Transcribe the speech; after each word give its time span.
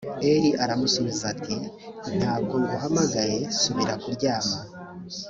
eli 0.31 0.49
aramusubiza 0.63 1.23
ati 1.33 1.55
ntabwo 2.17 2.53
nguhamagaye 2.61 3.37
subira 3.59 3.93
kuryama. 4.01 4.57